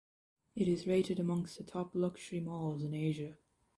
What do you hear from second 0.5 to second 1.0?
It is